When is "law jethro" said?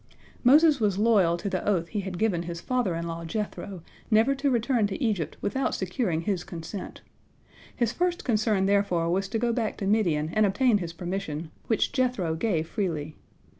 3.05-3.83